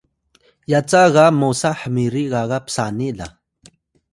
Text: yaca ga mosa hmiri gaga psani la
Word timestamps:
yaca 0.71 1.01
ga 1.15 1.25
mosa 1.39 1.71
hmiri 1.81 2.23
gaga 2.31 2.59
psani 2.67 3.09
la 3.17 3.27